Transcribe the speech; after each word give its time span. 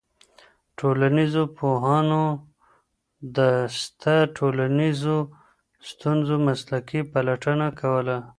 ټولنيزو 0.79 1.43
پوهانو 1.57 2.23
د 3.37 3.39
سته 3.79 4.15
ټولنيزو 4.37 5.17
ستونزو 5.89 6.35
مسلکي 6.47 6.99
پلټنه 7.11 7.67
کوله. 7.79 8.17